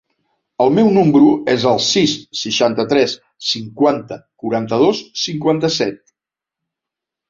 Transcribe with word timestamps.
El 0.63 0.71
meu 0.77 0.87
número 0.95 1.27
es 1.53 1.65
el 1.73 1.77
sis, 1.89 2.17
seixanta-tres, 2.41 3.15
cinquanta, 3.53 4.21
quaranta-dos, 4.45 5.07
cinquanta-set. 5.29 6.07